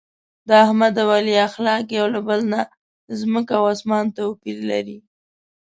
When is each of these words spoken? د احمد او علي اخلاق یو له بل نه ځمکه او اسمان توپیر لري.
د 0.47 0.49
احمد 0.65 0.93
او 1.03 1.09
علي 1.17 1.35
اخلاق 1.47 1.85
یو 1.97 2.05
له 2.15 2.21
بل 2.27 2.39
نه 2.53 2.61
ځمکه 3.19 3.53
او 3.59 3.65
اسمان 3.75 4.05
توپیر 4.17 4.57
لري. 4.71 4.97